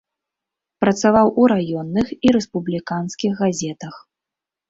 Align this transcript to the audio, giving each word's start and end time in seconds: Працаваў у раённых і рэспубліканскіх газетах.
Працаваў 0.83 1.27
у 1.41 1.49
раённых 1.51 2.07
і 2.27 2.33
рэспубліканскіх 2.37 3.31
газетах. 3.45 3.95